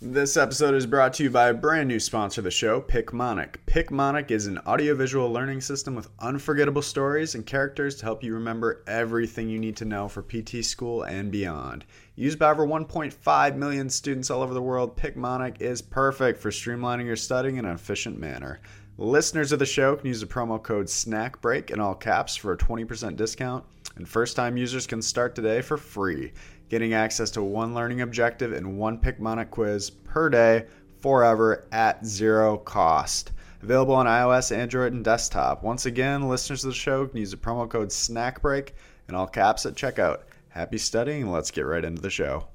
[0.00, 3.56] This episode is brought to you by a brand new sponsor of the show, Picmonic.
[3.66, 8.84] Picmonic is an audiovisual learning system with unforgettable stories and characters to help you remember
[8.86, 11.84] everything you need to know for PT school and beyond.
[12.14, 17.06] Used by over 1.5 million students all over the world, Picmonic is perfect for streamlining
[17.06, 18.60] your studying in an efficient manner.
[18.98, 22.56] Listeners of the show can use the promo code SNACKBREAK in all caps for a
[22.56, 23.64] 20% discount,
[23.96, 26.32] and first time users can start today for free
[26.68, 30.66] getting access to one learning objective and one Picmonic quiz per day
[31.00, 33.32] forever at zero cost.
[33.62, 35.62] Available on iOS, Android, and desktop.
[35.62, 38.70] Once again, listeners of the show can use the promo code SNACKBREAK
[39.08, 40.22] in all caps at checkout.
[40.48, 42.48] Happy studying, let's get right into the show.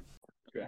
[0.56, 0.68] Okay.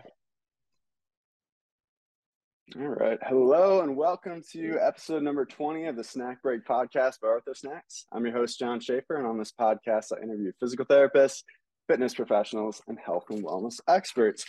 [2.77, 3.20] All right.
[3.22, 8.05] Hello, and welcome to episode number 20 of the Snack Break podcast by Ortho Snacks.
[8.12, 11.44] I'm your host, John Schaefer, and on this podcast, I interview physical therapists,
[11.88, 14.45] fitness professionals, and health and wellness experts.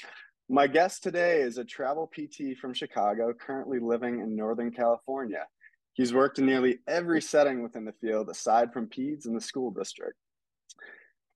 [0.48, 5.46] My guest today is a travel PT from Chicago, currently living in Northern California.
[5.94, 9.70] He's worked in nearly every setting within the field, aside from PEDS in the school
[9.70, 10.18] district.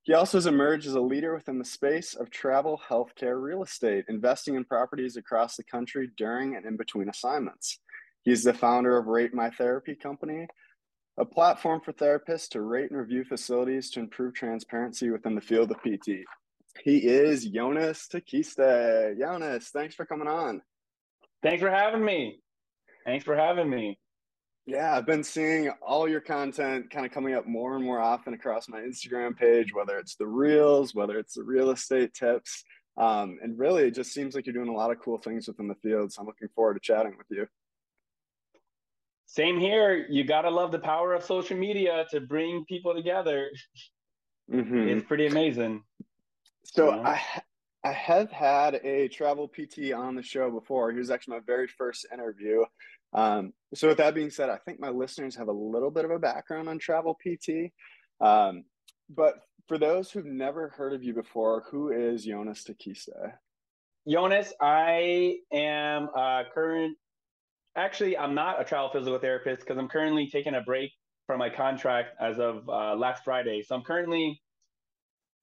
[0.03, 4.05] He also has emerged as a leader within the space of travel healthcare real estate,
[4.09, 7.81] investing in properties across the country during and in between assignments.
[8.23, 10.47] He's the founder of Rate My Therapy Company,
[11.21, 15.71] a platform for therapists to rate and review facilities to improve transparency within the field
[15.71, 16.25] of PT.
[16.83, 19.19] He is Yonas Tekeste.
[19.21, 20.63] Yonas, thanks for coming on.
[21.43, 22.41] Thanks for having me.
[23.05, 23.99] Thanks for having me.
[24.65, 28.33] Yeah, I've been seeing all your content kind of coming up more and more often
[28.33, 32.65] across my Instagram page, whether it's the reels, whether it's the real estate tips.
[32.97, 35.69] Um, and really, it just seems like you're doing a lot of cool things within
[35.69, 36.13] the field.
[36.13, 37.47] So I'm looking forward to chatting with you.
[39.31, 40.07] Same here.
[40.11, 43.49] You gotta love the power of social media to bring people together.
[44.53, 44.89] Mm-hmm.
[44.89, 45.85] It's pretty amazing.
[46.65, 47.03] So you know?
[47.05, 47.23] I
[47.85, 50.91] I have had a travel PT on the show before.
[50.91, 52.65] He was actually my very first interview.
[53.13, 56.11] Um, so with that being said, I think my listeners have a little bit of
[56.11, 57.71] a background on travel PT.
[58.21, 58.65] Um,
[59.09, 59.37] but
[59.69, 63.33] for those who've never heard of you before, who is Yonas Tekeste?
[64.09, 66.97] Yonas, I am a current
[67.77, 70.93] actually, I'm not a travel physical therapist because I'm currently taking a break
[71.27, 73.63] from my contract as of uh, last Friday.
[73.63, 74.41] So I'm currently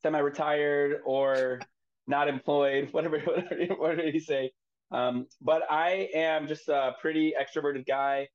[0.02, 1.60] semi-retired or
[2.08, 4.52] not employed, whatever, whatever, whatever you say.
[4.92, 8.28] Um, but I am just a pretty extroverted guy.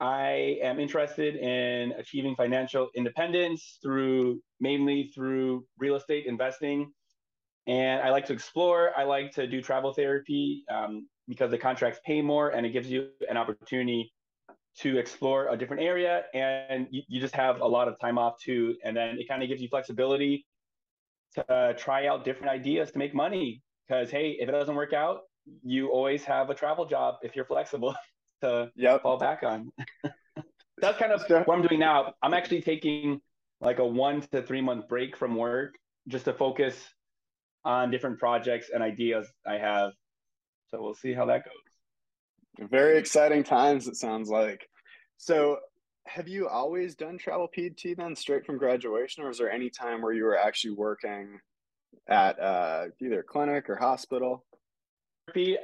[0.00, 6.92] I am interested in achieving financial independence through mainly through real estate investing.
[7.66, 8.90] And I like to explore.
[8.96, 10.64] I like to do travel therapy.
[10.68, 14.12] Um, because the contracts pay more and it gives you an opportunity
[14.76, 18.34] to explore a different area and you, you just have a lot of time off
[18.42, 18.74] too.
[18.84, 20.46] And then it kind of gives you flexibility
[21.34, 23.62] to uh, try out different ideas to make money.
[23.86, 25.20] Because hey if it doesn't work out
[25.62, 27.94] you always have a travel job if you're flexible
[28.42, 29.02] to yep.
[29.02, 29.70] fall back on.
[30.78, 32.14] That's kind of what i'm doing now.
[32.22, 33.20] I'm actually taking
[33.60, 35.74] like a one to three month break from work
[36.08, 36.76] just to focus
[37.64, 39.92] on different projects and ideas i have
[40.68, 42.68] so we'll see how that goes.
[42.70, 44.68] Very exciting times, it sounds like.
[45.16, 45.58] So,
[46.06, 50.02] have you always done travel PT then, straight from graduation, or was there any time
[50.02, 51.38] where you were actually working
[52.08, 54.44] at uh, either clinic or hospital?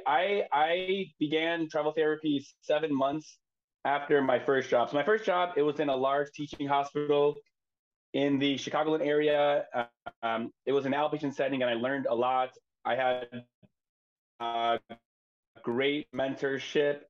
[0.07, 3.37] I I began travel therapy seven months
[3.85, 4.89] after my first job.
[4.89, 7.35] So my first job, it was in a large teaching hospital
[8.13, 9.65] in the Chicagoland area.
[10.23, 12.49] Um, it was an outpatient setting, and I learned a lot.
[12.85, 13.27] I had
[14.41, 14.77] uh,
[15.63, 17.01] great mentorship.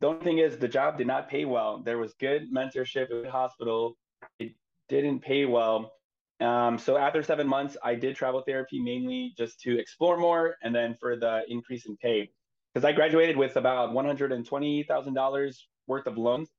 [0.00, 1.82] The only thing is, the job did not pay well.
[1.82, 3.96] There was good mentorship at the hospital.
[4.38, 4.52] It
[4.88, 5.92] didn't pay well.
[6.38, 10.74] Um, so after seven months, I did travel therapy mainly just to explore more and
[10.74, 12.30] then for the increase in pay.
[12.74, 15.56] Because I graduated with about $120,000
[15.86, 16.50] worth of loans.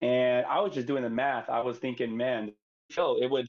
[0.00, 1.50] And I was just doing the math.
[1.50, 2.52] I was thinking, man,
[2.92, 3.48] chill, it would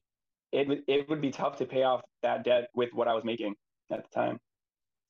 [0.51, 3.23] it would it would be tough to pay off that debt with what I was
[3.23, 3.55] making
[3.91, 4.39] at the time.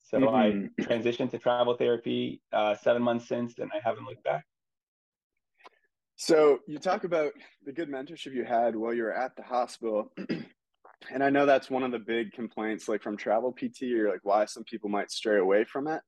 [0.04, 0.66] So mm-hmm.
[0.78, 4.44] I transitioned to travel therapy uh, seven months since, and I haven't looked back.
[6.16, 7.32] So you talk about
[7.64, 10.12] the good mentorship you had while you were at the hospital.
[11.10, 14.20] and I know that's one of the big complaints, like from travel PT, or like
[14.22, 16.02] why some people might stray away from it.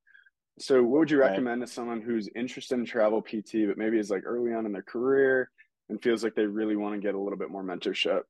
[0.59, 1.67] So what would you recommend right.
[1.67, 4.82] to someone who's interested in travel PT, but maybe is like early on in their
[4.82, 5.50] career
[5.88, 8.23] and feels like they really want to get a little bit more mentorship?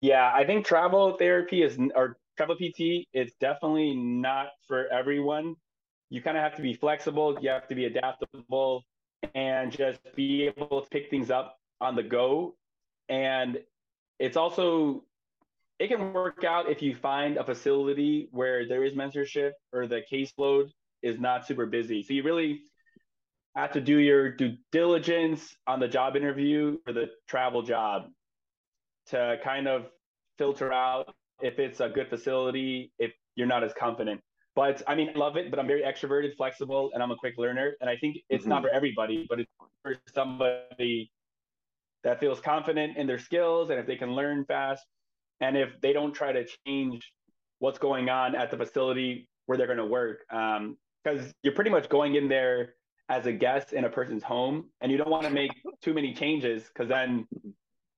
[0.00, 5.54] Yeah, I think travel therapy is, or travel PT, it's definitely not for everyone.
[6.10, 8.84] You kind of have to be flexible, you have to be adaptable,
[9.34, 12.54] and just be able to pick things up on the go.
[13.08, 13.58] And
[14.18, 15.04] it's also,
[15.78, 20.02] it can work out if you find a facility where there is mentorship or the
[20.10, 20.70] caseload
[21.02, 22.02] is not super busy.
[22.02, 22.62] So you really
[23.56, 28.04] have to do your due diligence on the job interview for the travel job
[29.06, 29.86] to kind of
[30.38, 34.20] filter out if it's a good facility, if you're not as confident.
[34.54, 37.34] But I mean, I love it, but I'm very extroverted, flexible, and I'm a quick
[37.38, 37.74] learner.
[37.80, 38.50] And I think it's mm-hmm.
[38.50, 39.50] not for everybody, but it's
[39.82, 41.10] for somebody
[42.04, 44.84] that feels confident in their skills and if they can learn fast
[45.40, 47.12] and if they don't try to change
[47.60, 50.20] what's going on at the facility where they're going to work.
[50.28, 52.74] Because um, you're pretty much going in there
[53.08, 55.50] as a guest in a person's home and you don't want to make
[55.82, 57.26] too many changes because then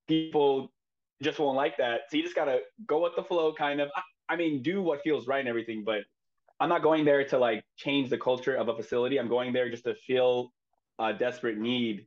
[0.09, 0.73] people
[1.23, 2.03] just won't like that.
[2.09, 3.91] So you just got to go with the flow, kind of.
[4.29, 6.01] I mean, do what feels right and everything, but
[6.61, 9.19] I'm not going there to like change the culture of a facility.
[9.19, 10.53] I'm going there just to feel
[10.99, 12.07] a desperate need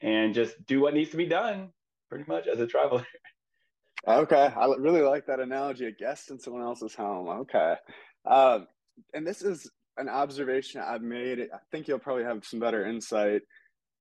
[0.00, 1.70] and just do what needs to be done
[2.08, 3.06] pretty much as a traveler.
[4.04, 4.52] Okay.
[4.56, 7.28] I really like that analogy a guest in someone else's home.
[7.28, 7.76] Okay.
[8.26, 8.66] Um,
[9.14, 11.38] and this is an observation I've made.
[11.40, 13.42] I think you'll probably have some better insight.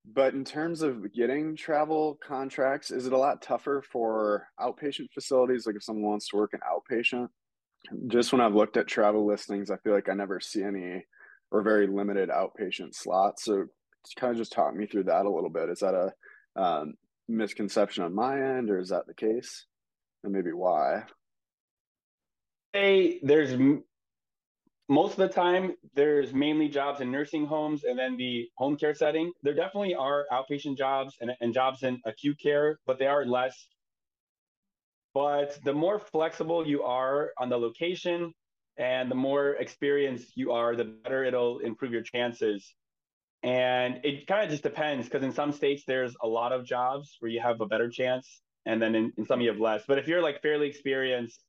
[0.06, 5.66] But in terms of getting travel contracts, is it a lot tougher for outpatient facilities?
[5.66, 7.30] Like if someone wants to work an outpatient,
[8.08, 11.06] just when I've looked at travel listings, I feel like I never see any
[11.52, 13.46] or very limited outpatient slots.
[13.46, 13.66] So
[14.18, 15.70] kind of just talk me through that a little bit.
[15.70, 16.96] Is that a um,
[17.28, 19.66] misconception on my end, or is that the case?
[20.24, 21.04] And maybe why?
[22.74, 23.52] Hey, there's
[24.92, 28.94] most of the time there's mainly jobs in nursing homes and then the home care
[28.94, 29.32] setting.
[29.42, 33.56] There definitely are outpatient jobs and, and jobs in acute care, but they are less.
[35.14, 38.34] But the more flexible you are on the location
[38.76, 42.76] and the more experienced you are, the better it'll improve your chances.
[43.44, 47.16] And it kind of just depends because in some states there's a lot of jobs
[47.22, 49.84] where you have a better chance, and then in, in some you have less.
[49.88, 51.42] But if you're like fairly experienced,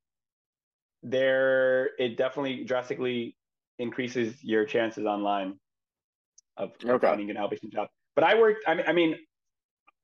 [1.02, 3.36] there it definitely drastically
[3.78, 5.58] increases your chances online
[6.56, 7.06] of okay.
[7.06, 7.88] finding an outpatient job.
[8.14, 9.16] But I worked, I mean, I mean,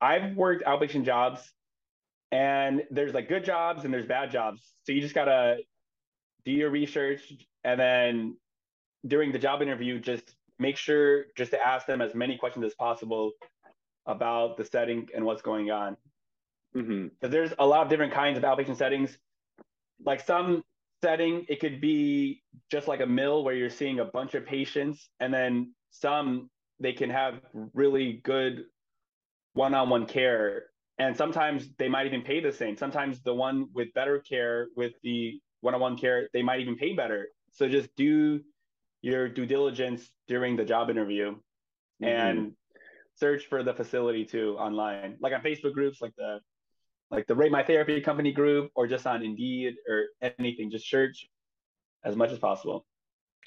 [0.01, 1.41] I've worked outpatient jobs,
[2.31, 4.63] and there's like good jobs and there's bad jobs.
[4.85, 5.59] So you just gotta
[6.45, 7.33] do your research,
[7.65, 8.37] and then
[9.07, 12.75] during the job interview, just make sure just to ask them as many questions as
[12.75, 13.33] possible
[14.07, 15.97] about the setting and what's going on.
[16.73, 17.31] Because mm-hmm.
[17.31, 19.17] there's a lot of different kinds of outpatient settings.
[20.05, 20.63] Like some
[21.03, 25.11] setting, it could be just like a mill where you're seeing a bunch of patients,
[25.21, 26.51] and then some
[26.81, 27.41] they can have
[27.75, 28.65] really good
[29.55, 30.67] one-on-one care
[30.99, 32.77] and sometimes they might even pay the same.
[32.77, 37.29] Sometimes the one with better care with the one-on-one care they might even pay better.
[37.53, 38.41] So just do
[39.01, 41.33] your due diligence during the job interview
[42.03, 42.05] mm-hmm.
[42.05, 42.53] and
[43.15, 45.17] search for the facility too online.
[45.21, 46.41] Like on facebook groups like the
[47.11, 50.05] like the rate my therapy company group or just on indeed or
[50.39, 51.27] anything just search
[52.05, 52.87] as much as possible.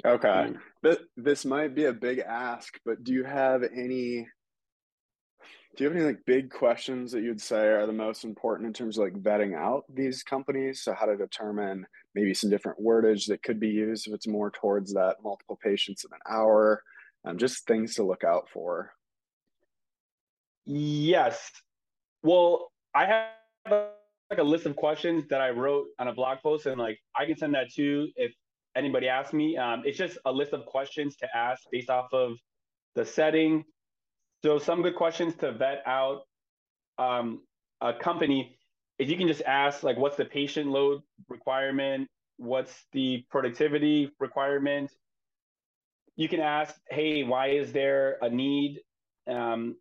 [0.06, 0.28] Okay.
[0.28, 0.56] Mm-hmm.
[0.82, 4.28] but this might be a big ask but do you have any
[5.76, 8.74] do you have any like big questions that you'd say are the most important in
[8.74, 10.84] terms of like vetting out these companies?
[10.84, 14.52] So how to determine maybe some different wordage that could be used if it's more
[14.52, 16.84] towards that multiple patients in an hour
[17.24, 18.92] um, just things to look out for.
[20.66, 21.52] Yes.
[22.24, 23.28] Well i have
[23.70, 27.26] like a list of questions that i wrote on a blog post and like i
[27.26, 28.34] can send that too if
[28.76, 29.58] anybody asks me.
[29.58, 32.34] Um, it's just a list of questions to ask based off of
[32.96, 33.64] the setting.
[34.44, 36.22] So some good questions to vet out
[36.98, 37.42] um,
[37.80, 38.58] a company.
[39.00, 42.08] If you can just ask like what's the patient load requirement?
[42.38, 44.92] What's the productivity requirement?
[46.16, 48.82] You can ask hey why is there a need?
[49.28, 49.76] Um,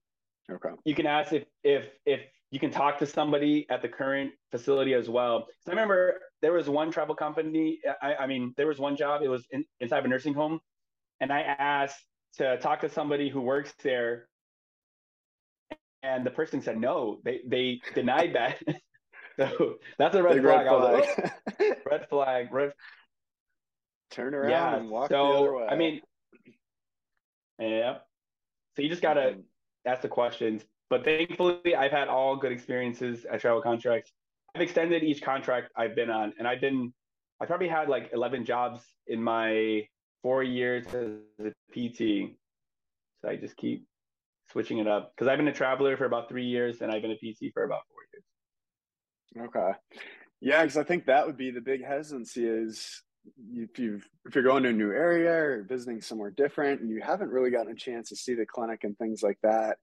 [0.50, 0.70] okay.
[0.84, 2.20] you can ask if if if
[2.50, 6.52] you can talk to somebody at the current facility as well so i remember there
[6.52, 9.98] was one travel company i, I mean there was one job it was in, inside
[9.98, 10.60] of a nursing home
[11.20, 12.04] and i asked
[12.36, 14.28] to talk to somebody who works there
[16.02, 18.62] and the person said no they they denied that
[19.40, 20.66] So that's a red Big flag.
[20.66, 21.30] Red flag.
[21.58, 22.52] Like, red flag.
[22.52, 22.72] Red.
[24.10, 25.66] Turn around yeah, and walk so, the other way.
[25.70, 26.00] I mean,
[27.58, 27.98] yeah.
[28.76, 29.40] So you just gotta mm-hmm.
[29.86, 30.62] ask the questions.
[30.90, 34.10] But thankfully, I've had all good experiences at travel contracts.
[34.54, 36.92] I've extended each contract I've been on, and I've been,
[37.40, 39.86] I probably had like 11 jobs in my
[40.22, 42.32] four years as a PT.
[43.22, 43.86] So I just keep
[44.50, 47.12] switching it up because I've been a traveler for about three years and I've been
[47.12, 49.48] a PT for about four years.
[49.48, 49.78] Okay.
[50.40, 53.02] Yeah, because I think that would be the big hesitancy is
[53.54, 57.00] if you if you're going to a new area or visiting somewhere different and you
[57.02, 59.76] haven't really gotten a chance to see the clinic and things like that.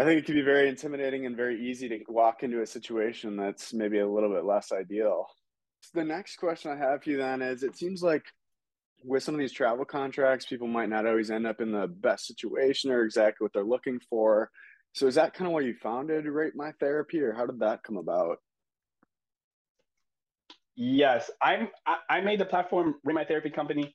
[0.00, 3.36] I think it can be very intimidating and very easy to walk into a situation
[3.36, 5.26] that's maybe a little bit less ideal.
[5.82, 8.24] So the next question I have for you then is it seems like
[9.04, 12.26] with some of these travel contracts, people might not always end up in the best
[12.26, 14.50] situation or exactly what they're looking for.
[14.94, 17.82] So is that kind of why you founded Rate My Therapy, or how did that
[17.82, 18.38] come about?
[20.76, 21.68] Yes, I'm.
[22.08, 23.94] I made the platform Rate My Therapy Company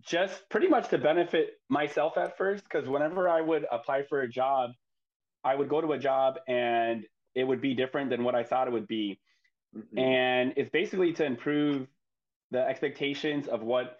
[0.00, 4.28] just pretty much to benefit myself at first, because whenever I would apply for a
[4.28, 4.70] job,
[5.44, 8.68] I would go to a job and it would be different than what I thought
[8.68, 9.20] it would be,
[9.76, 9.98] mm-hmm.
[9.98, 11.86] and it's basically to improve
[12.50, 13.98] the expectations of what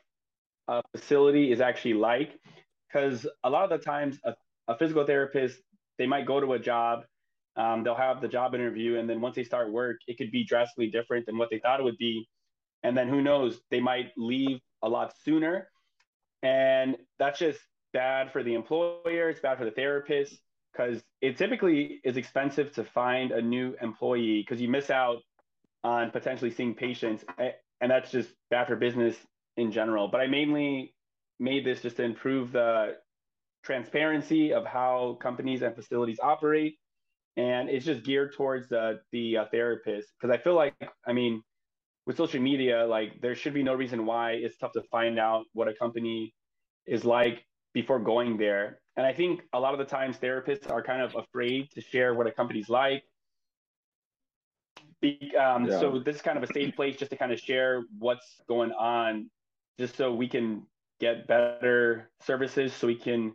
[0.69, 2.39] a facility is actually like,
[2.89, 4.35] because a lot of the times a,
[4.69, 5.59] a physical therapist
[5.99, 7.05] they might go to a job
[7.57, 10.45] um, they'll have the job interview and then once they start work it could be
[10.45, 12.29] drastically different than what they thought it would be.
[12.83, 15.69] And then who knows they might leave a lot sooner.
[16.43, 17.61] And that's just
[17.93, 20.37] bad for the employer it's bad for the therapist
[20.75, 25.19] because it typically is expensive to find a new employee because you miss out
[25.85, 27.25] on potentially seeing patients
[27.81, 29.17] and that's just bad for business
[29.57, 30.09] in general.
[30.09, 30.95] But i mainly
[31.39, 32.97] made this just to improve the
[33.65, 36.77] transparency of how companies and facilities operate
[37.37, 40.09] and it's just geared towards the the uh, therapist.
[40.21, 40.75] Because i feel like
[41.07, 41.43] i mean
[42.07, 45.45] with social media like there should be no reason why it's tough to find out
[45.53, 46.35] what a company
[46.87, 50.83] is like before going there and i think a lot of the times therapists are
[50.83, 53.05] kind of afraid to share what a company's like
[55.01, 55.81] Be, um, yeah.
[55.81, 58.73] so this is kind of a safe place just to kind of share what's going
[58.73, 59.31] on
[59.79, 60.63] just so we can
[61.01, 63.35] get better services so we can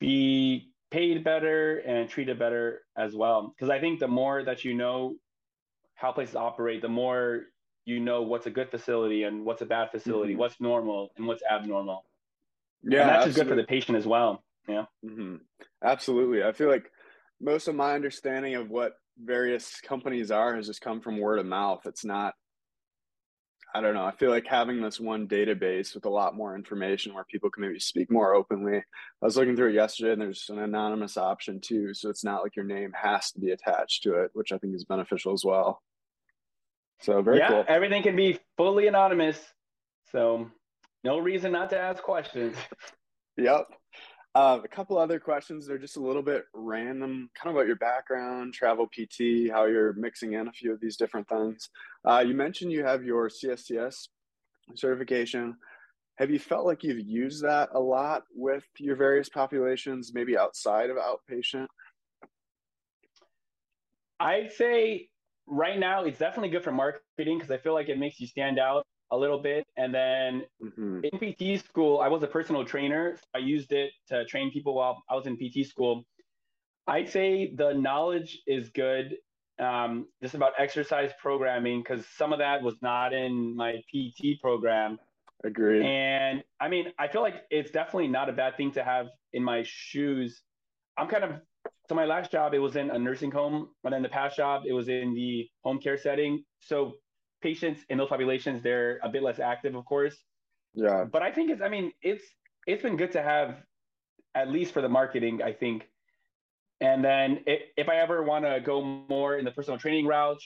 [0.00, 3.54] be paid better and treated better as well.
[3.54, 5.16] Because I think the more that you know
[5.94, 7.46] how places operate, the more
[7.84, 10.40] you know what's a good facility and what's a bad facility, mm-hmm.
[10.40, 12.04] what's normal and what's abnormal.
[12.82, 14.44] Yeah, and that's just good for the patient as well.
[14.68, 15.36] Yeah, mm-hmm.
[15.82, 16.42] absolutely.
[16.42, 16.90] I feel like
[17.40, 21.46] most of my understanding of what various companies are has just come from word of
[21.46, 21.82] mouth.
[21.86, 22.34] It's not
[23.76, 24.04] I don't know.
[24.04, 27.62] I feel like having this one database with a lot more information where people can
[27.62, 28.76] maybe speak more openly.
[28.76, 28.82] I
[29.20, 31.92] was looking through it yesterday and there's an anonymous option too.
[31.92, 34.76] So it's not like your name has to be attached to it, which I think
[34.76, 35.82] is beneficial as well.
[37.00, 37.64] So very yeah, cool.
[37.66, 39.40] Everything can be fully anonymous.
[40.12, 40.52] So
[41.02, 42.56] no reason not to ask questions.
[43.36, 43.66] yep.
[44.34, 45.64] Uh, a couple other questions.
[45.64, 49.92] They're just a little bit random, kind of about your background, travel PT, how you're
[49.92, 51.70] mixing in a few of these different things.
[52.04, 54.08] Uh, you mentioned you have your CSCS
[54.74, 55.54] certification.
[56.16, 60.90] Have you felt like you've used that a lot with your various populations, maybe outside
[60.90, 61.66] of outpatient?
[64.18, 65.10] I'd say
[65.46, 68.58] right now it's definitely good for marketing because I feel like it makes you stand
[68.58, 68.84] out
[69.14, 69.66] a little bit.
[69.76, 71.00] And then mm-hmm.
[71.04, 73.16] in PT school, I was a personal trainer.
[73.16, 76.04] So I used it to train people while I was in PT school.
[76.86, 79.16] I'd say the knowledge is good
[79.58, 84.98] um, just about exercise programming because some of that was not in my PT program.
[85.44, 85.84] Agreed.
[85.84, 89.44] And I mean, I feel like it's definitely not a bad thing to have in
[89.44, 90.42] my shoes.
[90.96, 91.32] I'm kind of
[91.88, 94.62] so my last job it was in a nursing home, and then the past job
[94.66, 96.42] it was in the home care setting.
[96.60, 96.94] So
[97.44, 100.16] patients in those populations, they're a bit less active, of course.
[100.74, 101.04] Yeah.
[101.04, 102.24] But I think it's, I mean, it's
[102.66, 103.56] it's been good to have,
[104.34, 105.86] at least for the marketing, I think.
[106.80, 110.42] And then if, if I ever want to go more in the personal training route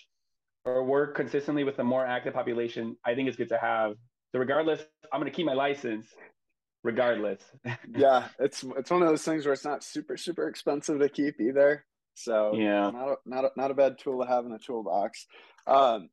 [0.65, 3.95] or work consistently with a more active population, I think it's good to have.
[4.33, 6.07] So regardless, I'm going to keep my license
[6.85, 7.41] regardless.
[7.97, 11.41] yeah, it's it's one of those things where it's not super super expensive to keep
[11.41, 11.85] either.
[12.15, 15.27] So yeah, not a, not a, not a bad tool to have in the toolbox.
[15.67, 16.11] Um,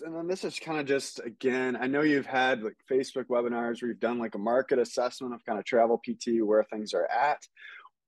[0.00, 3.80] and then this is kind of just again i know you've had like facebook webinars
[3.80, 7.06] where you've done like a market assessment of kind of travel pt where things are
[7.06, 7.42] at.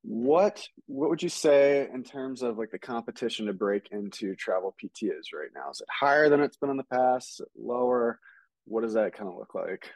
[0.03, 4.75] What what would you say in terms of like the competition to break into travel
[4.79, 5.71] pt is right now?
[5.71, 7.41] Is it higher than it's been in the past?
[7.59, 8.19] Lower?
[8.67, 9.91] What does that kind of look like?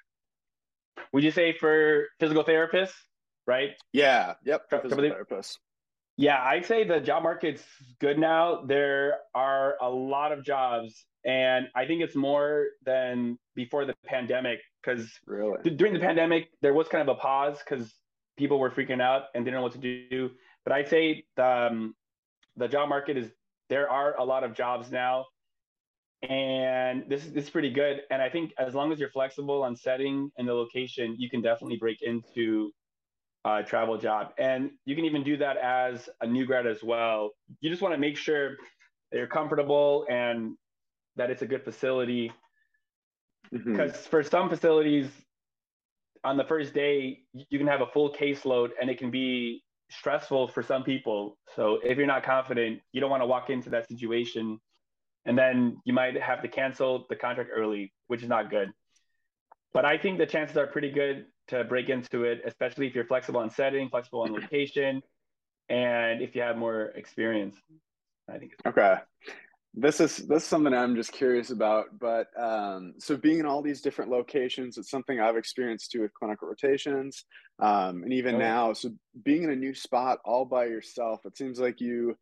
[1.12, 2.94] Would you say for physical therapists
[3.46, 3.70] right?
[3.92, 5.58] Yeah yep for physical therapists.
[6.20, 7.62] Yeah, I'd say the job market's
[8.00, 8.64] good now.
[8.66, 14.60] There are a lot of jobs and I think it's more than before the pandemic
[14.82, 15.58] because really?
[15.76, 17.92] during the pandemic there was kind of a pause because
[18.36, 20.30] people were freaking out and didn't know what to do.
[20.64, 21.94] But I'd say the, um,
[22.56, 23.30] the job market is
[23.68, 25.26] there are a lot of jobs now,
[26.28, 28.02] and this this is pretty good.
[28.10, 31.42] And I think as long as you're flexible on setting and the location, you can
[31.42, 32.70] definitely break into
[33.44, 34.32] a travel job.
[34.38, 37.30] And you can even do that as a new grad as well.
[37.60, 38.56] You just want to make sure
[39.10, 40.56] that you're comfortable and
[41.18, 42.32] that it's a good facility.
[43.52, 44.10] Because mm-hmm.
[44.10, 45.08] for some facilities,
[46.24, 50.48] on the first day, you can have a full caseload and it can be stressful
[50.48, 51.38] for some people.
[51.54, 54.58] So if you're not confident, you don't want to walk into that situation
[55.24, 58.70] and then you might have to cancel the contract early, which is not good.
[59.72, 63.04] But I think the chances are pretty good to break into it, especially if you're
[63.04, 65.02] flexible on setting, flexible on location,
[65.68, 67.56] and if you have more experience.
[68.30, 68.52] I think.
[68.52, 68.98] It's okay.
[69.74, 73.62] This is this is something I'm just curious about, but um, so being in all
[73.62, 77.24] these different locations, it's something I've experienced too with clinical rotations,
[77.60, 78.38] um, and even oh.
[78.38, 78.72] now.
[78.72, 78.90] So
[79.24, 82.16] being in a new spot all by yourself, it seems like you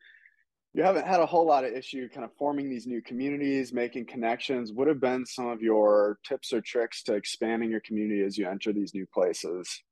[0.76, 4.04] you haven't had a whole lot of issue kind of forming these new communities, making
[4.04, 4.72] connections.
[4.72, 8.46] What have been some of your tips or tricks to expanding your community as you
[8.46, 9.82] enter these new places?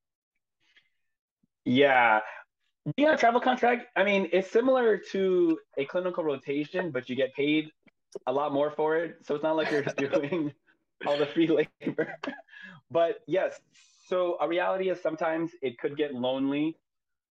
[1.64, 2.20] Yeah.
[2.96, 7.34] Being a travel contract, I mean, it's similar to a clinical rotation, but you get
[7.34, 7.70] paid
[8.26, 9.16] a lot more for it.
[9.22, 10.52] So it's not like you're doing
[11.06, 12.18] all the free labor.
[12.90, 13.58] but yes,
[14.06, 16.76] so a reality is sometimes it could get lonely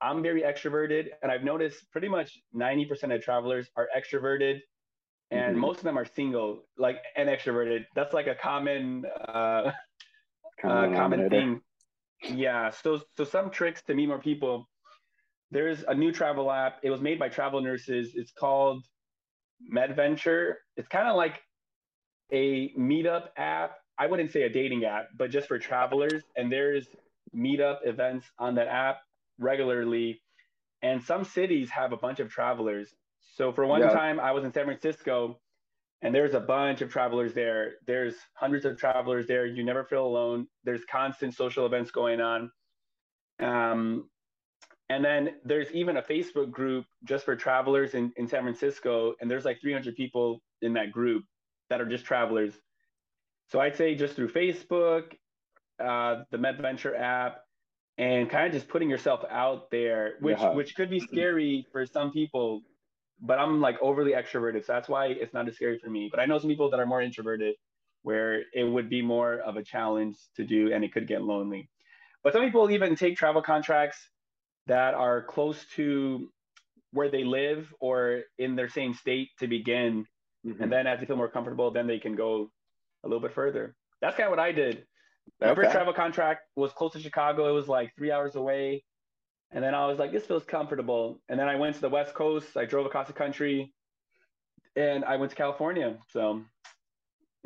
[0.03, 4.59] I'm very extroverted, and I've noticed pretty much 90% of travelers are extroverted,
[5.31, 5.59] and mm-hmm.
[5.59, 7.85] most of them are single, like and extroverted.
[7.95, 9.71] That's like a common, uh,
[10.61, 11.61] common, uh, common thing.
[12.29, 12.69] Yeah.
[12.69, 14.67] So, so some tricks to meet more people.
[15.53, 16.79] There's a new travel app.
[16.81, 18.13] It was made by travel nurses.
[18.15, 18.83] It's called
[19.71, 20.55] MedVenture.
[20.77, 21.41] It's kind of like
[22.31, 23.75] a meetup app.
[23.99, 26.23] I wouldn't say a dating app, but just for travelers.
[26.35, 26.87] And there's
[27.35, 29.01] meetup events on that app
[29.37, 30.21] regularly.
[30.81, 32.89] And some cities have a bunch of travelers.
[33.35, 33.89] So for one yeah.
[33.89, 35.39] time, I was in San Francisco
[36.01, 37.75] and there's a bunch of travelers there.
[37.85, 39.45] There's hundreds of travelers there.
[39.45, 40.47] You never feel alone.
[40.63, 42.51] There's constant social events going on.
[43.39, 44.09] Um,
[44.89, 49.13] and then there's even a Facebook group just for travelers in, in San Francisco.
[49.21, 51.23] And there's like 300 people in that group
[51.69, 52.53] that are just travelers.
[53.49, 55.13] So I'd say just through Facebook,
[55.79, 57.41] uh, the MedVenture app,
[57.97, 60.53] and kind of just putting yourself out there, which yeah.
[60.53, 62.61] which could be scary for some people.
[63.21, 66.09] But I'm like overly extroverted, so that's why it's not as scary for me.
[66.09, 67.55] But I know some people that are more introverted,
[68.01, 71.69] where it would be more of a challenge to do, and it could get lonely.
[72.23, 73.97] But some people even take travel contracts
[74.67, 76.29] that are close to
[76.91, 80.05] where they live or in their same state to begin,
[80.45, 80.61] mm-hmm.
[80.61, 82.49] and then as they feel more comfortable, then they can go
[83.03, 83.75] a little bit further.
[84.01, 84.85] That's kind of what I did.
[85.39, 85.61] My okay.
[85.61, 87.49] first travel contract was close to Chicago.
[87.49, 88.83] It was like three hours away.
[89.51, 91.21] And then I was like, this feels comfortable.
[91.29, 92.57] And then I went to the West Coast.
[92.57, 93.73] I drove across the country
[94.75, 95.97] and I went to California.
[96.11, 96.41] So,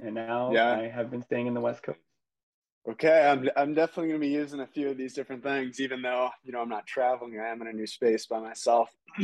[0.02, 0.78] and now yeah.
[0.78, 2.00] I have been staying in the West Coast.
[2.90, 6.02] Okay, I'm, I'm definitely going to be using a few of these different things, even
[6.02, 7.38] though, you know, I'm not traveling.
[7.38, 8.90] I am in a new space by myself.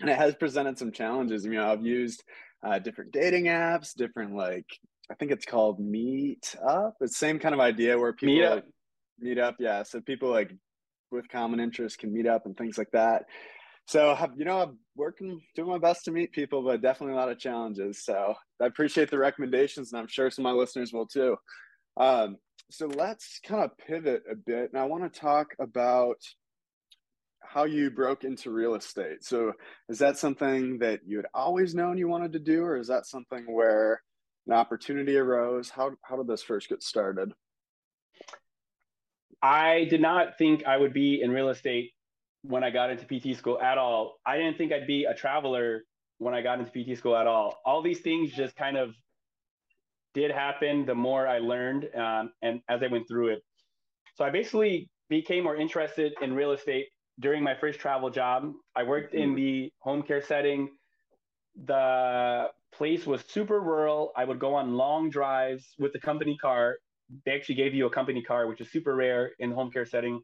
[0.00, 1.44] and it has presented some challenges.
[1.44, 2.22] You know, I've used
[2.64, 4.66] uh, different dating apps, different like
[5.10, 6.96] I think it's called Meet Up.
[7.00, 8.54] It's the same kind of idea where people meet up.
[8.56, 8.64] Like,
[9.18, 9.82] meet up, yeah.
[9.82, 10.52] So people like
[11.10, 13.24] with common interests can meet up and things like that.
[13.86, 17.18] So I've you know, I'm working, doing my best to meet people, but definitely a
[17.18, 18.04] lot of challenges.
[18.04, 21.36] So I appreciate the recommendations, and I'm sure some of my listeners will too.
[21.96, 22.36] Um,
[22.70, 26.16] so let's kind of pivot a bit, and I want to talk about
[27.40, 29.22] how you broke into real estate.
[29.22, 29.52] So
[29.88, 33.06] is that something that you had always known you wanted to do, or is that
[33.06, 34.02] something where
[34.46, 35.70] an opportunity arose?
[35.70, 37.32] How how did this first get started?
[39.42, 41.92] I did not think I would be in real estate
[42.42, 44.18] when I got into PT school at all.
[44.26, 45.84] I didn't think I'd be a traveler
[46.18, 47.58] when I got into PT school at all.
[47.64, 48.94] All these things just kind of
[50.16, 53.42] did happen the more I learned um, and as I went through it.
[54.14, 56.86] So I basically became more interested in real estate
[57.20, 58.50] during my first travel job.
[58.74, 59.36] I worked in mm-hmm.
[59.36, 60.70] the home care setting.
[61.66, 64.12] The place was super rural.
[64.16, 66.76] I would go on long drives with the company car.
[67.26, 69.86] They actually gave you a company car, which is super rare in the home care
[69.86, 70.20] setting.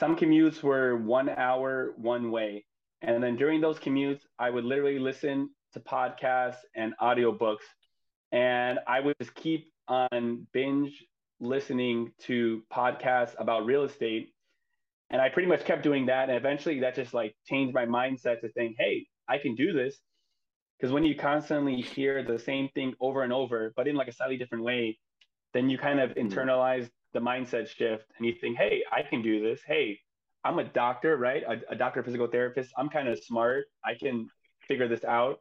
[0.00, 2.64] Some commutes were one hour one way.
[3.02, 7.66] And then during those commutes, I would literally listen to podcasts and audiobooks.
[8.32, 11.04] And I would just keep on binge
[11.40, 14.32] listening to podcasts about real estate.
[15.10, 16.28] And I pretty much kept doing that.
[16.28, 19.98] And eventually that just like changed my mindset to think, hey, I can do this
[20.82, 24.12] because when you constantly hear the same thing over and over but in like a
[24.12, 24.98] slightly different way
[25.54, 26.26] then you kind of mm-hmm.
[26.26, 29.98] internalize the mindset shift and you think hey i can do this hey
[30.44, 34.28] i'm a doctor right a, a doctor physical therapist i'm kind of smart i can
[34.66, 35.38] figure this out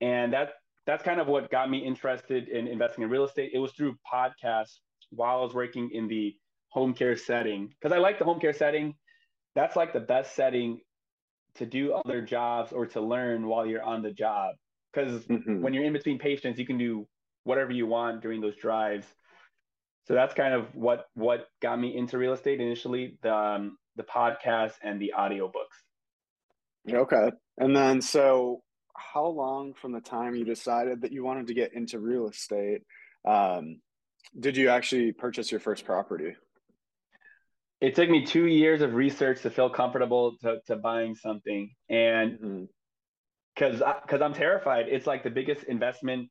[0.00, 0.54] and that
[0.86, 3.96] that's kind of what got me interested in investing in real estate it was through
[4.12, 4.78] podcasts
[5.10, 6.34] while i was working in the
[6.68, 8.94] home care setting because i like the home care setting
[9.54, 10.80] that's like the best setting
[11.56, 14.54] to do other jobs or to learn while you're on the job.
[14.92, 15.62] Because mm-hmm.
[15.62, 17.06] when you're in between patients, you can do
[17.44, 19.06] whatever you want during those drives.
[20.04, 24.04] So that's kind of what what got me into real estate initially, the um, the
[24.04, 25.52] podcast and the audiobooks.
[26.88, 27.32] Okay.
[27.58, 28.60] And then so
[28.96, 32.82] how long from the time you decided that you wanted to get into real estate
[33.26, 33.80] um,
[34.38, 36.34] did you actually purchase your first property?
[37.80, 41.70] It took me two years of research to feel comfortable to, to buying something.
[41.88, 42.66] And
[43.54, 44.00] because mm-hmm.
[44.02, 46.30] because I'm terrified, it's like the biggest investment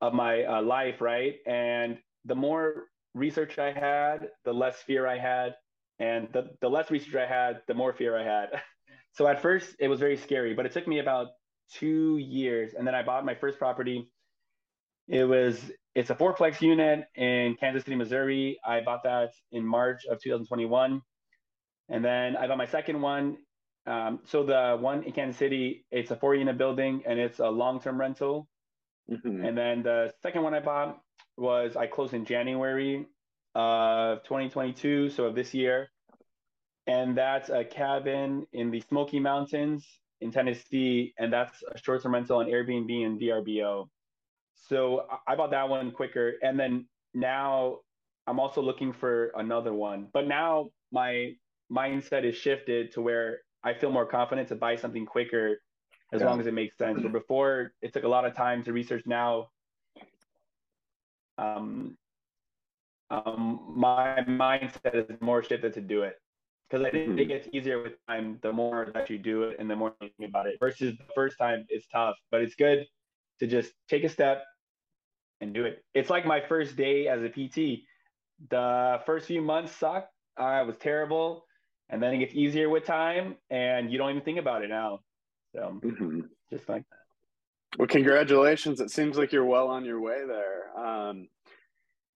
[0.00, 1.34] of my uh, life, right?
[1.46, 2.84] And the more
[3.14, 5.54] research I had, the less fear I had.
[5.98, 8.60] And the, the less research I had, the more fear I had.
[9.12, 11.28] so at first, it was very scary, but it took me about
[11.72, 12.74] two years.
[12.74, 14.10] And then I bought my first property.
[15.08, 15.60] It was
[15.94, 18.58] it's a fourplex unit in Kansas City, Missouri.
[18.66, 21.00] I bought that in March of 2021.
[21.88, 23.38] And then I bought my second one.
[23.86, 27.48] Um, so the one in Kansas City, it's a four unit building and it's a
[27.48, 28.48] long term rental.
[29.10, 29.44] Mm-hmm.
[29.44, 30.98] And then the second one I bought
[31.36, 33.06] was I closed in January
[33.54, 35.88] of 2022, so of this year.
[36.86, 39.86] And that's a cabin in the Smoky Mountains
[40.20, 41.14] in Tennessee.
[41.18, 43.88] And that's a short term rental on Airbnb and VRBO.
[44.54, 46.34] So I bought that one quicker.
[46.42, 47.78] And then now
[48.26, 50.08] I'm also looking for another one.
[50.12, 51.34] But now my
[51.70, 55.58] mindset is shifted to where I feel more confident to buy something quicker
[56.12, 56.26] as yeah.
[56.26, 57.00] long as it makes sense.
[57.02, 59.48] But before it took a lot of time to research now.
[61.38, 61.98] Um,
[63.10, 66.16] um, my mindset is more shifted to do it
[66.68, 69.70] because I think it gets easier with time the more that you do it and
[69.70, 70.56] the more you think about it.
[70.60, 72.86] Versus the first time, it's tough, but it's good
[73.40, 74.42] to just take a step,
[75.40, 75.84] and do it.
[75.94, 77.82] It's like my first day as a PT.
[78.50, 80.12] The first few months sucked.
[80.36, 81.44] I was terrible.
[81.88, 85.00] And then it gets easier with time and you don't even think about it now.
[85.54, 86.20] So mm-hmm.
[86.50, 87.78] just like that.
[87.78, 88.80] Well, congratulations.
[88.80, 90.76] It seems like you're well on your way there.
[90.78, 91.28] Um,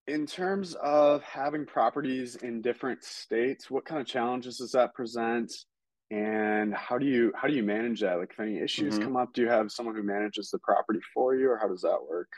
[0.07, 5.51] in terms of having properties in different states, what kind of challenges does that present?
[6.09, 8.17] And how do you how do you manage that?
[8.17, 9.03] Like if any issues mm-hmm.
[9.03, 11.81] come up, do you have someone who manages the property for you or how does
[11.81, 12.29] that work?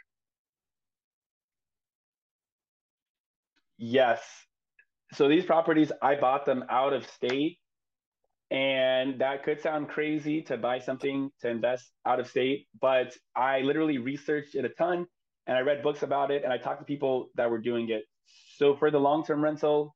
[3.80, 4.22] Yes.
[5.14, 7.58] So these properties, I bought them out of state.
[8.52, 13.62] And that could sound crazy to buy something to invest out of state, but I
[13.62, 15.08] literally researched it a ton
[15.48, 18.04] and I read books about it and I talked to people that were doing it.
[18.58, 19.96] So for the long term rental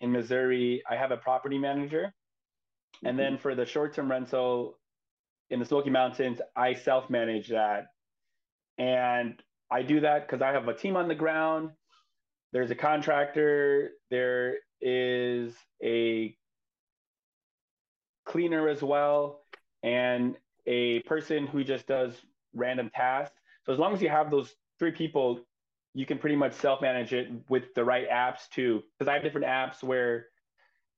[0.00, 2.12] in Missouri, I have a property manager.
[2.96, 3.06] Mm-hmm.
[3.06, 3.42] And then mm-hmm.
[3.42, 4.78] for the short term rental
[5.50, 7.86] in the Smoky Mountains, I self manage that.
[8.78, 11.70] And I do that because I have a team on the ground
[12.52, 16.34] there's a contractor, there is a
[18.26, 19.42] cleaner as well,
[19.82, 22.14] and a person who just does
[22.54, 23.36] random tasks.
[23.64, 25.46] So as long as you have those three people,
[25.94, 28.82] you can pretty much self-manage it with the right apps too.
[28.98, 30.26] Because I have different apps where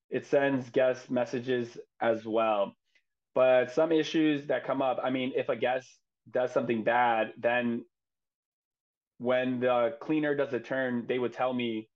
[0.09, 2.75] it sends guest messages as well.
[3.35, 5.89] But some issues that come up, I mean, if a guest
[6.31, 7.85] does something bad, then
[9.19, 11.89] when the cleaner does a turn, they would tell me,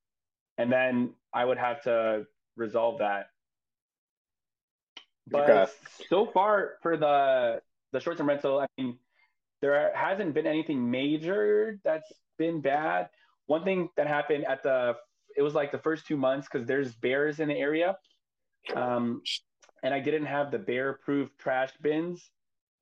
[0.58, 3.26] and then I would have to resolve that.
[5.28, 5.72] But okay.
[6.08, 7.60] so far for the
[7.92, 8.98] the short term rental, I mean,
[9.60, 13.08] there hasn't been anything major that's been bad.
[13.46, 14.96] One thing that happened at the
[15.36, 17.96] it was like the first two months because there's bears in the area,
[18.74, 19.20] um,
[19.82, 22.30] and I didn't have the bear proof trash bins.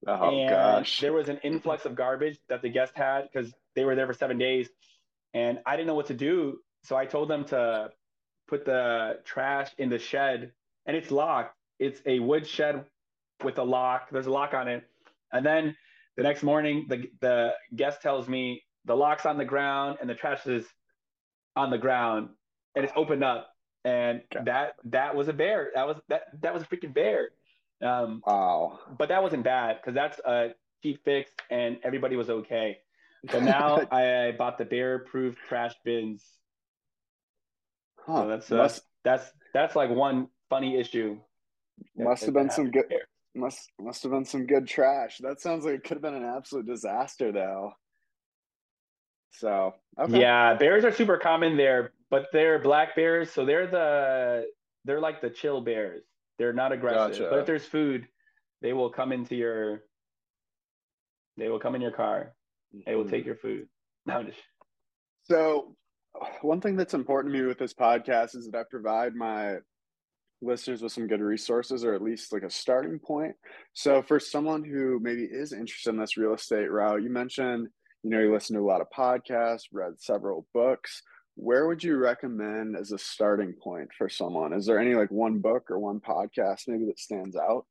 [0.07, 1.01] Oh and gosh!
[1.01, 4.13] There was an influx of garbage that the guest had because they were there for
[4.13, 4.69] seven days,
[5.33, 6.59] and I didn't know what to do.
[6.85, 7.91] So I told them to
[8.47, 10.53] put the trash in the shed,
[10.87, 11.57] and it's locked.
[11.79, 12.85] It's a wood shed
[13.43, 14.11] with a lock.
[14.11, 14.85] There's a lock on it.
[15.33, 15.77] And then
[16.17, 20.15] the next morning, the the guest tells me the lock's on the ground and the
[20.15, 20.67] trash is
[21.57, 22.29] on the ground,
[22.75, 23.51] and it's opened up.
[23.85, 24.45] And okay.
[24.47, 25.71] that that was a bear.
[25.75, 27.29] That was that that was a freaking bear.
[27.83, 28.79] Um, wow.
[28.97, 30.51] But that wasn't bad because that's a
[30.83, 32.79] cheap fix, and everybody was okay.
[33.31, 36.25] But now I bought the bear-proof trash bins.
[37.99, 38.23] Huh.
[38.23, 41.19] So that's uh, must, that's that's like one funny issue.
[41.97, 42.85] Must have been some good.
[43.37, 45.19] Must must have been some good trash.
[45.19, 47.73] That sounds like it could have been an absolute disaster, though.
[49.33, 50.21] So okay.
[50.21, 54.47] yeah, bears are super common there, but they're black bears, so they're the
[54.85, 56.05] they're like the chill bears.
[56.39, 57.31] They're not aggressive, gotcha.
[57.31, 58.07] but if there's food,
[58.63, 59.83] they will come into your.
[61.37, 62.35] They will come in your car.
[62.87, 63.27] They will take mm-hmm.
[63.27, 63.69] your food.
[64.07, 64.37] No, just...
[65.23, 65.75] So,
[66.43, 69.57] one thing that's important to me with this podcast is that I provide my
[70.45, 73.35] listeners with some good resources or at least like a starting point.
[73.73, 77.69] So, for someone who maybe is interested in this real estate route, you mentioned,
[78.03, 81.03] you know, you listen to a lot of podcasts, read several books.
[81.37, 84.53] Where would you recommend as a starting point for someone?
[84.53, 87.67] Is there any like one book or one podcast maybe that stands out?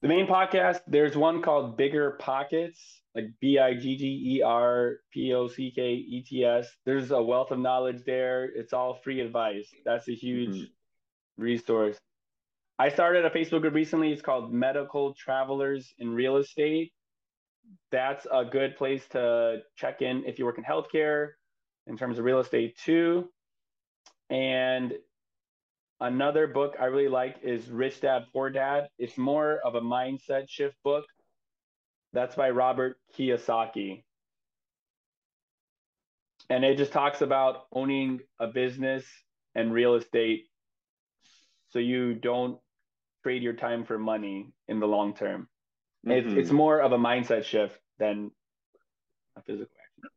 [0.00, 4.98] The main podcast, there's one called Bigger Pockets, like B I G G E R
[5.12, 6.68] P O C K E T S.
[6.86, 8.44] There's a wealth of knowledge there.
[8.44, 9.68] It's all free advice.
[9.84, 11.42] That's a huge mm-hmm.
[11.42, 11.98] resource.
[12.78, 14.12] I started a Facebook group recently.
[14.12, 16.92] It's called Medical Travelers in Real Estate.
[17.90, 21.30] That's a good place to check in if you work in healthcare
[21.88, 23.28] in terms of real estate too.
[24.30, 24.92] And
[26.00, 28.88] another book I really like is Rich Dad Poor Dad.
[28.98, 31.04] It's more of a mindset shift book.
[32.12, 34.04] That's by Robert Kiyosaki.
[36.50, 39.04] And it just talks about owning a business
[39.54, 40.46] and real estate
[41.70, 42.58] so you don't
[43.22, 45.48] trade your time for money in the long term.
[46.06, 46.28] Mm-hmm.
[46.30, 48.30] It's, it's more of a mindset shift than
[49.36, 50.10] a physical action.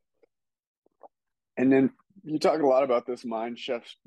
[1.58, 1.90] And then
[2.24, 3.98] you talk a lot about this mind shift,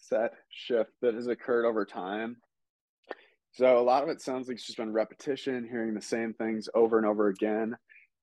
[0.00, 2.36] mindset shift that has occurred over time.
[3.52, 6.68] So a lot of it sounds like it's just been repetition, hearing the same things
[6.74, 7.76] over and over again.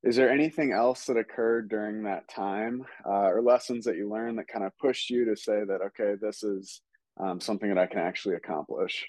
[0.03, 4.37] Is there anything else that occurred during that time, uh, or lessons that you learned
[4.37, 6.81] that kind of pushed you to say that okay, this is
[7.19, 9.05] um, something that I can actually accomplish?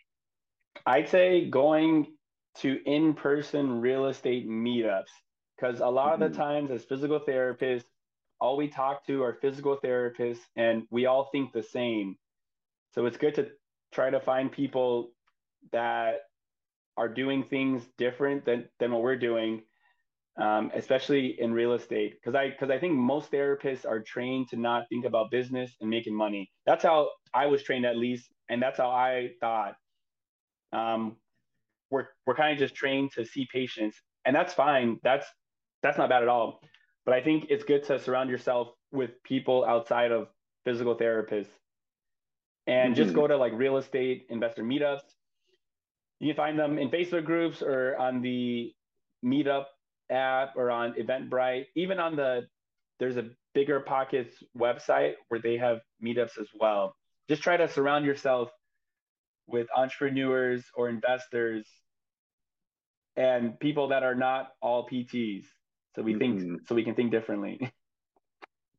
[0.87, 2.07] I'd say going
[2.57, 5.05] to in-person real estate meetups
[5.57, 6.23] because a lot mm-hmm.
[6.23, 6.49] of the mm-hmm.
[6.49, 7.85] times as physical therapists
[8.41, 12.17] all we talk to are physical therapists and we all think the same
[12.93, 13.49] so it's good to
[13.93, 15.11] try to find people
[15.73, 16.17] that
[16.97, 19.63] are doing things different than, than what we're doing
[20.41, 24.57] um, especially in real estate because i because i think most therapists are trained to
[24.57, 28.63] not think about business and making money that's how i was trained at least and
[28.63, 29.75] that's how i thought
[30.73, 31.17] um,
[31.91, 34.99] we're we're kind of just trained to see patients, and that's fine.
[35.03, 35.27] That's
[35.83, 36.61] that's not bad at all.
[37.05, 40.29] But I think it's good to surround yourself with people outside of
[40.65, 41.49] physical therapists,
[42.69, 43.03] and mm-hmm.
[43.03, 45.01] just go to like real estate investor meetups.
[46.21, 48.73] You can find them in Facebook groups or on the
[49.25, 49.65] Meetup
[50.11, 52.47] app or on Eventbrite, even on the
[53.01, 56.95] there's a bigger pockets website where they have meetups as well.
[57.29, 58.51] Just try to surround yourself
[59.47, 61.67] with entrepreneurs or investors
[63.17, 65.45] and people that are not all PTs.
[65.97, 66.39] So we mm-hmm.
[66.39, 67.73] think so we can think differently.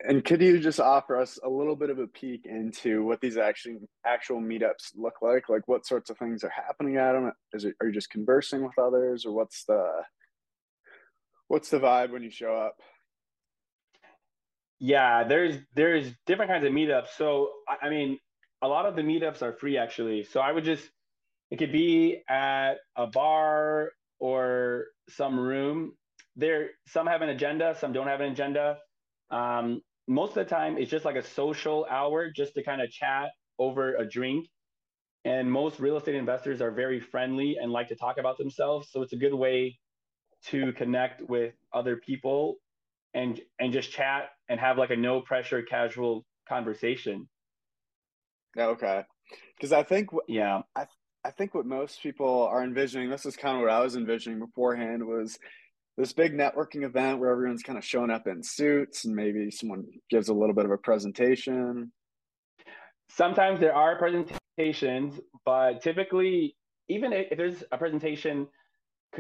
[0.02, 3.36] And could you just offer us a little bit of a peek into what these
[3.36, 5.50] actually actual meetups look like?
[5.50, 7.32] Like what sorts of things are happening at them?
[7.54, 9.86] Is it are you just conversing with others, or what's the
[11.50, 12.78] what's the vibe when you show up?
[14.80, 17.10] Yeah, there's there's different kinds of meetups.
[17.18, 17.50] So
[17.82, 18.20] I mean,
[18.62, 20.24] a lot of the meetups are free actually.
[20.24, 20.90] So I would just
[21.52, 25.94] it could be at a bar or some room.
[26.38, 28.78] There some have an agenda, some don't have an agenda.
[29.30, 32.92] Um, most of the time it's just like a social hour just to kind of
[32.92, 34.48] chat over a drink.
[35.26, 38.90] And most real estate investors are very friendly and like to talk about themselves.
[38.92, 39.80] So it's a good way
[40.48, 42.58] to connect with other people
[43.14, 47.28] and and just chat and have like a no pressure casual conversation
[48.58, 49.04] Okay.
[49.56, 50.86] Because I think, yeah, I,
[51.26, 54.40] I think what most people are envisioning, this is kind of what I was envisioning
[54.40, 55.38] beforehand, was
[56.00, 59.84] this big networking event where everyone's kind of showing up in suits and maybe someone
[60.10, 61.92] gives a little bit of a presentation.
[63.10, 66.56] Sometimes there are presentations, but typically,
[66.88, 68.48] even if there's a presentation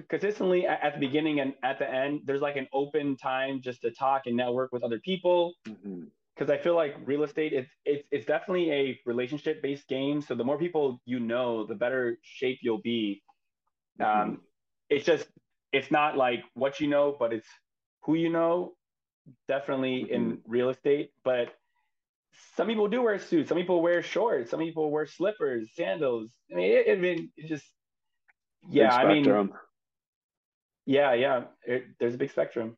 [0.07, 3.91] consistently at the beginning and at the end, there's like an open time just to
[3.91, 5.53] talk and network with other people.
[5.67, 10.21] Mm-hmm because I feel like real estate it's it's it's definitely a relationship based game.
[10.21, 13.21] So the more people you know, the better shape you'll be.
[13.99, 14.21] Mm-hmm.
[14.21, 14.41] Um,
[14.89, 15.27] it's just
[15.71, 17.47] it's not like what you know, but it's
[18.03, 18.73] who you know.
[19.47, 20.13] Definitely mm-hmm.
[20.13, 21.49] in real estate, but
[22.55, 23.49] some people do wear suits.
[23.49, 24.49] Some people wear shorts.
[24.49, 26.31] Some people wear slippers, sandals.
[26.51, 27.65] I mean, it, it, it, just
[28.67, 28.95] yeah.
[28.95, 29.51] I mean,
[30.85, 31.43] yeah, yeah.
[31.63, 32.75] It, there's a big spectrum.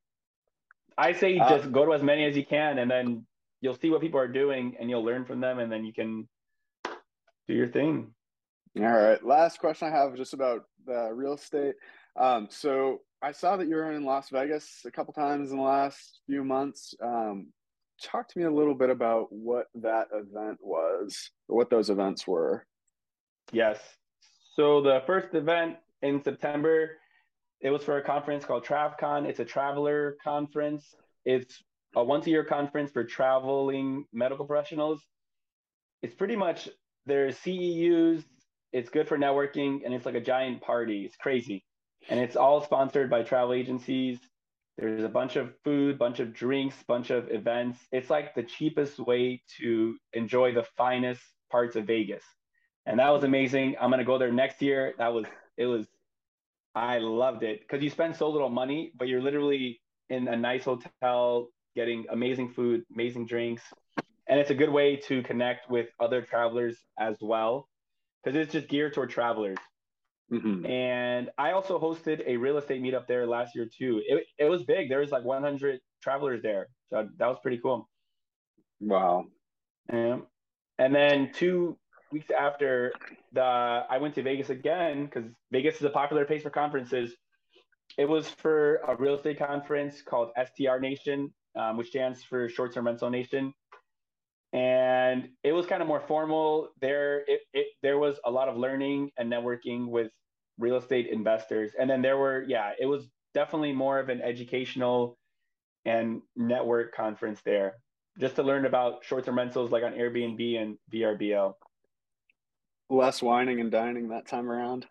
[0.97, 3.25] I say uh, just go to as many as you can, and then
[3.61, 6.27] you'll see what people are doing and you'll learn from them and then you can
[7.47, 8.13] do your thing.
[8.77, 9.23] All right.
[9.23, 11.75] Last question I have just about the real estate.
[12.19, 15.63] Um, so I saw that you were in Las Vegas a couple times in the
[15.63, 16.93] last few months.
[17.03, 17.47] Um,
[18.01, 22.27] talk to me a little bit about what that event was, or what those events
[22.27, 22.65] were.
[23.51, 23.79] Yes.
[24.55, 26.97] So the first event in September,
[27.61, 29.25] it was for a conference called TravCon.
[29.25, 30.95] It's a traveler conference.
[31.25, 31.63] It's
[31.95, 35.01] a once a year conference for traveling medical professionals.
[36.01, 36.69] It's pretty much
[37.05, 38.23] there's CEUs,
[38.73, 41.03] it's good for networking, and it's like a giant party.
[41.05, 41.63] It's crazy.
[42.09, 44.19] And it's all sponsored by travel agencies.
[44.77, 47.79] There's a bunch of food, bunch of drinks, bunch of events.
[47.91, 52.23] It's like the cheapest way to enjoy the finest parts of Vegas.
[52.85, 53.75] And that was amazing.
[53.79, 54.95] I'm gonna go there next year.
[54.97, 55.25] That was
[55.57, 55.87] it was
[56.73, 60.63] I loved it because you spend so little money, but you're literally in a nice
[60.63, 63.61] hotel, getting amazing food, amazing drinks,
[64.27, 67.67] and it's a good way to connect with other travelers as well
[68.23, 69.57] because it's just geared toward travelers.
[70.31, 70.65] Mm-hmm.
[70.65, 74.01] And I also hosted a real estate meetup there last year too.
[74.07, 74.89] It, it was big.
[74.89, 77.89] There was like 100 travelers there, so that was pretty cool.
[78.79, 79.25] Wow.
[79.91, 80.27] Um,
[80.79, 81.77] and then two
[82.11, 82.93] weeks after
[83.33, 87.13] the, I went to Vegas again because Vegas is a popular place for conferences.
[87.97, 92.73] It was for a real estate conference called STR Nation, um, which stands for Short
[92.73, 93.53] Term Rental Nation
[94.53, 96.69] and it was kind of more formal.
[96.79, 100.11] There it, it there was a lot of learning and networking with
[100.57, 101.71] real estate investors.
[101.79, 105.17] And then there were yeah it was definitely more of an educational
[105.85, 107.75] and network conference there
[108.19, 111.55] just to learn about short-term rentals like on airbnb and vrbo
[112.91, 114.85] less whining and dining that time around.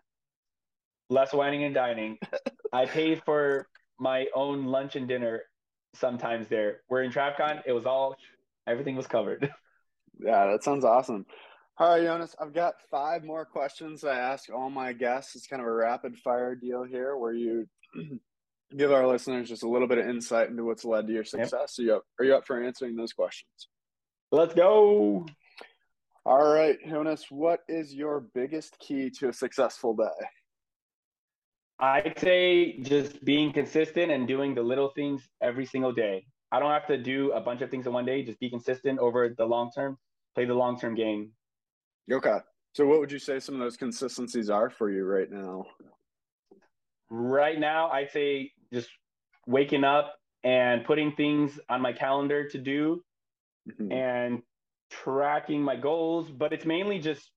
[1.09, 2.17] Less whining and dining.
[2.73, 3.67] I paid for
[3.99, 5.43] my own lunch and dinner
[5.93, 6.81] sometimes there.
[6.89, 8.15] We're in TravCon it was all
[8.67, 9.51] everything was covered.
[10.23, 11.25] Yeah, that sounds awesome.
[11.79, 15.35] All right, Yonas, I've got five more questions I ask all my guests.
[15.35, 17.67] It's kind of a rapid fire deal here where you
[18.77, 21.51] give our listeners just a little bit of insight into what's led to your success.
[21.51, 21.69] Yep.
[21.69, 23.69] So you up, are you up for answering those questions?
[24.31, 25.25] Let's go.
[26.23, 30.25] All right, Yonas, what is your biggest key to a successful day?
[31.79, 36.25] I'd say just being consistent and doing the little things every single day.
[36.51, 38.23] I don't have to do a bunch of things in one day.
[38.23, 39.97] Just be consistent over the long term.
[40.35, 41.31] Play the long term game.
[42.11, 42.37] Okay.
[42.73, 45.65] So, what would you say some of those consistencies are for you right now?
[47.09, 48.89] Right now, I'd say just
[49.45, 53.03] waking up and putting things on my calendar to do
[53.69, 53.91] mm-hmm.
[53.91, 54.41] and
[54.89, 56.29] tracking my goals.
[56.31, 57.31] But it's mainly just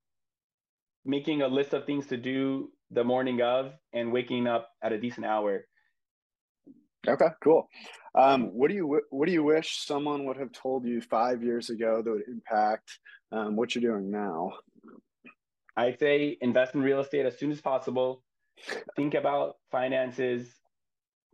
[1.05, 4.98] making a list of things to do the morning of and waking up at a
[4.98, 5.66] decent hour.
[7.07, 7.68] Okay, cool.
[8.16, 11.70] Um, what do you what do you wish someone would have told you five years
[11.70, 12.98] ago that would impact
[13.33, 14.53] um, what you're doing now?
[15.77, 18.22] I say invest in real estate as soon as possible.
[18.94, 20.48] Think about finances,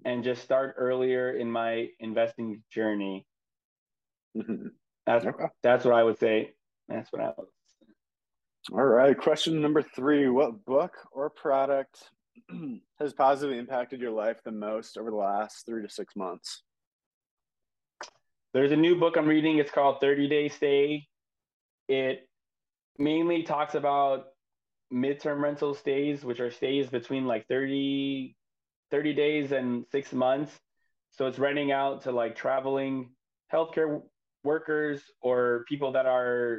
[0.07, 3.27] and just start earlier in my investing journey.
[4.35, 4.69] Mm-hmm.
[5.07, 5.45] That's okay.
[5.63, 6.55] that's what I would say.
[6.89, 7.47] That's what I would.
[7.47, 8.73] Say.
[8.73, 9.17] All right.
[9.19, 11.99] Question number three: What book or product
[13.01, 16.63] has positively impacted your life the most over the last three to six months?
[18.53, 19.59] There's a new book I'm reading.
[19.59, 21.07] It's called 30 Day Stay.
[21.89, 22.29] It
[22.99, 24.27] mainly talks about
[24.93, 28.35] midterm rental stays, which are stays between like 30,
[28.91, 30.53] 30 days and six months.
[31.13, 33.11] So it's renting out to like traveling
[33.53, 34.03] healthcare
[34.43, 36.59] workers or people that are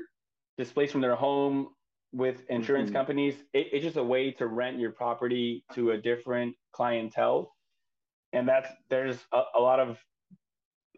[0.57, 1.69] displaced from their home
[2.13, 2.97] with insurance mm-hmm.
[2.97, 3.35] companies.
[3.53, 7.53] It, it's just a way to rent your property to a different clientele.
[8.31, 9.97] And that's there's a, a lot of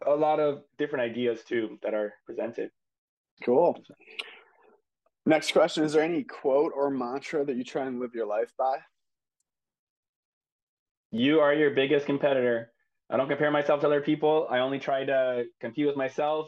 [0.07, 2.69] a lot of different ideas too that are presented.
[3.43, 3.77] Cool.
[5.25, 8.51] Next question Is there any quote or mantra that you try and live your life
[8.57, 8.77] by?
[11.11, 12.71] You are your biggest competitor.
[13.09, 14.47] I don't compare myself to other people.
[14.49, 16.47] I only try to compete with myself.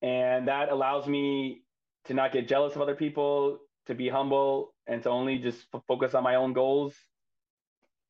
[0.00, 1.62] And that allows me
[2.06, 5.82] to not get jealous of other people, to be humble, and to only just f-
[5.86, 6.94] focus on my own goals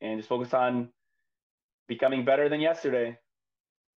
[0.00, 0.90] and just focus on
[1.88, 3.18] becoming better than yesterday.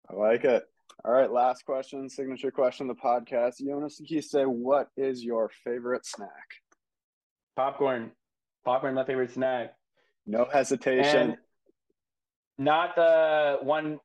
[0.09, 0.63] I like it.
[1.05, 3.61] All right, last question, signature question of the podcast.
[3.61, 6.29] Yonas say, what is your favorite snack?
[7.55, 8.11] Popcorn.
[8.65, 9.73] Popcorn, my favorite snack.
[10.25, 11.31] No hesitation.
[11.31, 11.37] And
[12.57, 13.99] not the one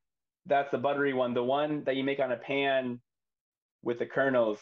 [0.47, 3.01] that's the buttery one, the one that you make on a pan
[3.83, 4.61] with the kernels.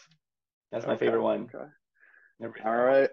[0.71, 1.49] That's my okay, favorite one.
[2.43, 2.61] Okay.
[2.65, 3.11] All right.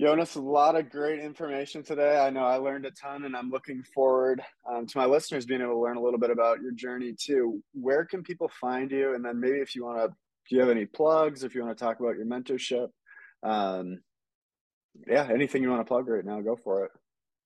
[0.00, 2.18] Yonas, a lot of great information today.
[2.18, 5.60] I know I learned a ton, and I'm looking forward um, to my listeners being
[5.60, 7.60] able to learn a little bit about your journey too.
[7.72, 9.14] Where can people find you?
[9.14, 11.42] And then maybe if you want to, do you have any plugs?
[11.42, 12.90] If you want to talk about your mentorship,
[13.42, 13.98] um,
[15.08, 16.92] yeah, anything you want to plug right now, go for it.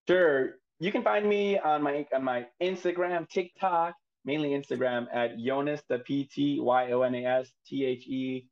[0.07, 3.95] Sure, you can find me on my on my Instagram, TikTok,
[4.27, 8.47] mainly Instagram at Yonas the PT Y O N A S T H E,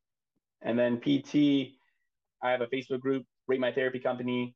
[0.62, 1.74] and then PT.
[2.42, 4.54] I have a Facebook group Rate My Therapy Company,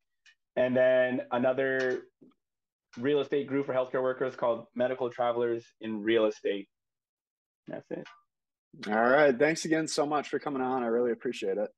[0.54, 2.04] and then another
[2.98, 6.68] real estate group for healthcare workers called Medical Travelers in Real Estate.
[7.66, 8.06] That's it.
[8.88, 9.36] All right.
[9.36, 10.84] Thanks again so much for coming on.
[10.84, 11.70] I really appreciate it.